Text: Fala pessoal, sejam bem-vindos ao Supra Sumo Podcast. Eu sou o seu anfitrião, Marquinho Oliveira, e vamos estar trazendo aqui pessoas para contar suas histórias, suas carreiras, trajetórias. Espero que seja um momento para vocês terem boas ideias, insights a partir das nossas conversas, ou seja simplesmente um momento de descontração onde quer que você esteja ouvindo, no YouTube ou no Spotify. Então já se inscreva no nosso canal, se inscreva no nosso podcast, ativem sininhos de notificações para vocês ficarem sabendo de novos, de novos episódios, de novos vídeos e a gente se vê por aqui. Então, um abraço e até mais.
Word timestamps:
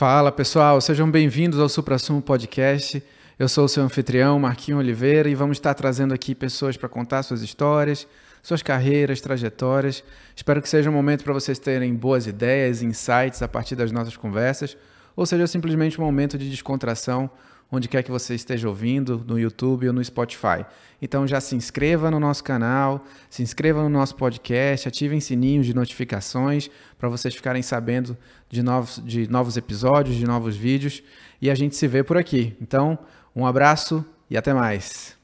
Fala 0.00 0.32
pessoal, 0.32 0.80
sejam 0.80 1.10
bem-vindos 1.10 1.60
ao 1.60 1.68
Supra 1.68 1.98
Sumo 1.98 2.22
Podcast. 2.22 3.04
Eu 3.38 3.46
sou 3.50 3.66
o 3.66 3.68
seu 3.68 3.82
anfitrião, 3.82 4.40
Marquinho 4.40 4.78
Oliveira, 4.78 5.28
e 5.28 5.34
vamos 5.34 5.58
estar 5.58 5.74
trazendo 5.74 6.14
aqui 6.14 6.34
pessoas 6.34 6.74
para 6.74 6.88
contar 6.88 7.22
suas 7.22 7.42
histórias, 7.42 8.08
suas 8.42 8.62
carreiras, 8.62 9.20
trajetórias. 9.20 10.02
Espero 10.34 10.62
que 10.62 10.70
seja 10.70 10.88
um 10.88 10.92
momento 10.94 11.22
para 11.22 11.34
vocês 11.34 11.58
terem 11.58 11.94
boas 11.94 12.26
ideias, 12.26 12.80
insights 12.80 13.42
a 13.42 13.46
partir 13.46 13.76
das 13.76 13.92
nossas 13.92 14.16
conversas, 14.16 14.74
ou 15.14 15.26
seja 15.26 15.46
simplesmente 15.46 16.00
um 16.00 16.04
momento 16.04 16.38
de 16.38 16.48
descontração 16.48 17.30
onde 17.70 17.88
quer 17.88 18.02
que 18.02 18.10
você 18.10 18.34
esteja 18.34 18.68
ouvindo, 18.68 19.24
no 19.26 19.38
YouTube 19.38 19.86
ou 19.86 19.92
no 19.92 20.04
Spotify. 20.04 20.64
Então 21.00 21.26
já 21.26 21.40
se 21.40 21.54
inscreva 21.54 22.10
no 22.10 22.18
nosso 22.18 22.42
canal, 22.42 23.04
se 23.28 23.42
inscreva 23.42 23.82
no 23.82 23.88
nosso 23.88 24.16
podcast, 24.16 24.88
ativem 24.88 25.20
sininhos 25.20 25.66
de 25.66 25.74
notificações 25.74 26.68
para 26.98 27.08
vocês 27.08 27.34
ficarem 27.34 27.62
sabendo 27.62 28.16
de 28.48 28.62
novos, 28.62 29.00
de 29.04 29.30
novos 29.30 29.56
episódios, 29.56 30.16
de 30.16 30.26
novos 30.26 30.56
vídeos 30.56 31.02
e 31.40 31.50
a 31.50 31.54
gente 31.54 31.76
se 31.76 31.86
vê 31.86 32.02
por 32.02 32.16
aqui. 32.16 32.56
Então, 32.60 32.98
um 33.34 33.46
abraço 33.46 34.04
e 34.28 34.36
até 34.36 34.52
mais. 34.52 35.19